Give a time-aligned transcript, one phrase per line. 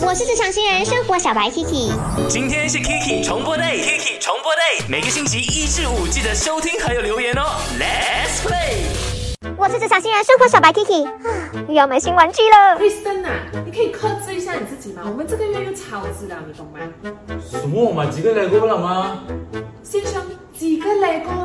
[0.00, 1.92] 我是职场新人生活小白 Kiki，
[2.28, 7.42] 今天是 Kiki 重播 day，Kiki 重播 day，每个星期一至五记得收听还有留言哦。
[7.78, 8.82] Let's play。
[9.56, 11.12] 我是职场新人生活小白 Kiki，啊，
[11.68, 12.78] 又要买新玩具了。
[12.78, 13.30] Kristen 啊，
[13.64, 15.02] 你可以克制一下你自己吗？
[15.04, 16.80] 我们这个月又超支了，你懂吗？
[17.48, 17.84] 什么？
[17.84, 19.20] 我买几个 LEGO 了吗？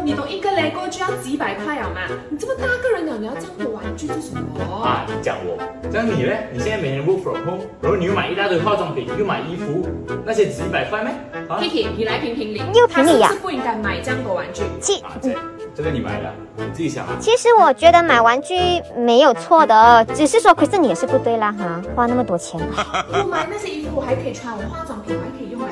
[0.03, 2.01] 你懂一个 LEGO 就要几百块好吗？
[2.29, 4.41] 你这么大个人了，你要这样的玩具做什么？
[4.83, 5.57] 啊，你讲我，
[5.91, 6.33] 这样你呢？
[6.51, 9.87] 你现在每天 work from home，然后你又买一大堆化妆品，又买衣服，
[10.25, 11.13] 那些值一百块咩？
[11.47, 14.63] 啊 Kiki，你来评评理，又评理呀他是不是不应该买这样多玩具？
[14.81, 15.29] 其啊，这
[15.75, 17.15] 这个你买的，你自己想啊。
[17.19, 18.55] 其实我觉得买玩具
[18.97, 22.59] 没有错的，只是说 Kristen 你也是不对啦哈，花那么多钱。
[23.13, 25.67] 我买那些衣服我还可以穿，我化妆品我还可以用来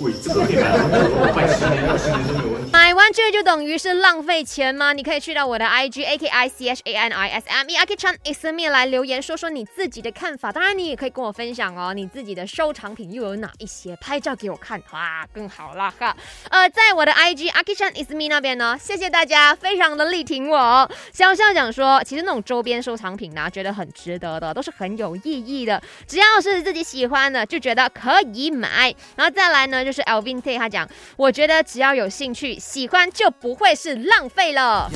[0.00, 0.12] 贵。
[0.22, 2.70] 这个可以买的，买十年、二十年都没有问题。
[3.12, 4.92] 这就等于是浪费钱吗？
[4.92, 8.16] 你可以去到我的 IG A K I C H A N I S M E A K Chan
[8.22, 10.52] i s m e 来留言说说你自己的看法。
[10.52, 16.16] 当然，你也可以跟我分享哦，你自己的收藏品又有哪一些，拍照给我看，哇，更好啦哈。
[16.50, 20.88] 呃，在我的 IG A K Chan i s m e 那边呢，谢谢大家，非常的力挺我。
[21.12, 28.94] 潇潇讲说，其实那种周边收藏品呢、觉得很值得的，都是很有意义的，只要是自己喜欢的，就觉得可以买。
[29.16, 34.90] 然后再来呢，就是 Alvin Tay 他讲，我觉得只要有兴趣、喜欢，就不会是浪费了。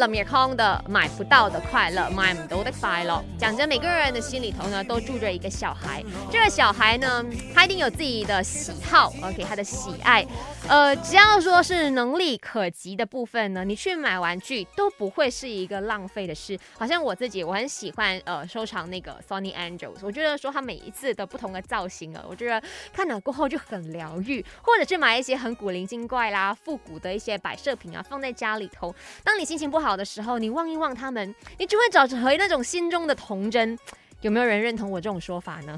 [0.00, 3.22] 冷面空的买不到的快乐，买唔到的快乐。
[3.38, 6.02] 讲着每个人的心里头呢，都住着一个小孩。
[6.32, 7.22] 这个小孩呢，
[7.54, 10.26] 他一定有自己的喜好，OK，他的喜爱。
[10.66, 16.58] 呃，只要说是能力可及的部分呢，你去买玩具都不会是一个浪费的事。
[16.78, 28.94] 好像我自己，我很喜欢呃收藏那个 Sony Angels，我觉得说它每一次的不同的造型啊，我觉得看了过后就很疗愈，或者是买一些很古灵精怪啦、复古的一些摆设品啊，放在家里头。
[29.22, 33.76] 当你心情不好好的时候，你望一望他们，你就会找回那种心中的童真。
[34.20, 35.76] 有没有人认同我这种说法呢？